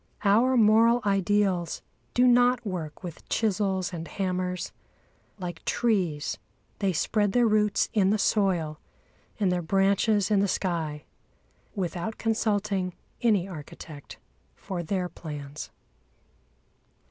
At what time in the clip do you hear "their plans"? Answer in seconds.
14.81-15.69